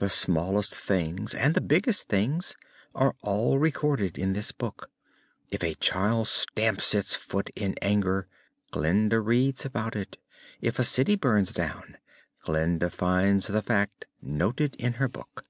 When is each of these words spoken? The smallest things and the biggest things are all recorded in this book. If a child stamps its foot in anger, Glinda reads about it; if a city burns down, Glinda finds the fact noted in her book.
The 0.00 0.08
smallest 0.08 0.74
things 0.74 1.36
and 1.36 1.54
the 1.54 1.60
biggest 1.60 2.08
things 2.08 2.56
are 2.96 3.14
all 3.20 3.60
recorded 3.60 4.18
in 4.18 4.32
this 4.32 4.50
book. 4.50 4.90
If 5.50 5.62
a 5.62 5.76
child 5.76 6.26
stamps 6.26 6.96
its 6.96 7.14
foot 7.14 7.50
in 7.54 7.76
anger, 7.80 8.26
Glinda 8.72 9.20
reads 9.20 9.64
about 9.64 9.94
it; 9.94 10.16
if 10.60 10.80
a 10.80 10.82
city 10.82 11.14
burns 11.14 11.52
down, 11.52 11.96
Glinda 12.40 12.90
finds 12.90 13.46
the 13.46 13.62
fact 13.62 14.06
noted 14.20 14.74
in 14.80 14.94
her 14.94 15.06
book. 15.06 15.44